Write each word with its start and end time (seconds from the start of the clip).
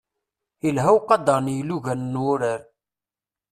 Ilha 0.67 0.89
uqader 0.97 1.39
n 1.41 1.47
yilugan 1.55 2.01
n 2.11 2.13
wurar. 2.23 2.61